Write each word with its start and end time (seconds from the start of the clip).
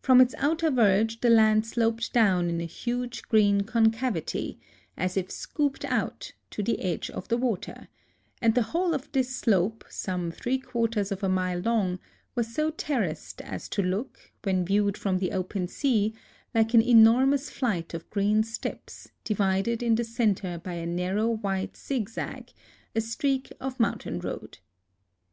From 0.00 0.20
its 0.20 0.34
outer 0.38 0.68
verge 0.68 1.20
the 1.20 1.30
land 1.30 1.64
sloped 1.64 2.12
down 2.12 2.48
in 2.50 2.60
a 2.60 2.64
huge 2.64 3.22
green 3.28 3.60
concavity, 3.60 4.58
as 4.96 5.16
if 5.16 5.30
scooped 5.30 5.84
out, 5.84 6.32
to 6.50 6.60
the 6.60 6.80
edge 6.80 7.08
of 7.08 7.28
the 7.28 7.36
water; 7.36 7.86
and 8.42 8.56
the 8.56 8.64
whole 8.74 8.94
of 8.94 9.12
this 9.12 9.28
slope, 9.36 9.84
some 9.88 10.32
three 10.32 10.58
quar 10.58 10.88
ters 10.88 11.12
of 11.12 11.22
a 11.22 11.28
mile 11.28 11.60
long, 11.60 12.00
was 12.34 12.52
so 12.52 12.70
terraced 12.72 13.40
as 13.42 13.68
to 13.68 13.80
look, 13.80 14.32
when 14.42 14.64
viewed 14.64 14.98
from 14.98 15.18
the 15.18 15.30
open 15.30 15.68
sea, 15.68 16.14
like 16.52 16.74
an 16.74 16.82
enor 16.82 17.28
mous 17.28 17.48
flight 17.48 17.94
of 17.94 18.10
green 18.10 18.42
steps, 18.42 19.12
divided 19.22 19.84
in 19.84 19.94
the 19.94 20.02
centre 20.02 20.58
by 20.60 20.74
a 20.74 20.84
narrow 20.84 21.28
white 21.28 21.76
zigzag,— 21.76 22.50
a 22.96 23.00
streak 23.00 23.52
18 23.52 23.56
A 23.60 23.64
LIVING 23.66 23.66
GOD 23.66 23.66
of 23.76 23.80
mountain 23.80 24.18
road. 24.18 24.58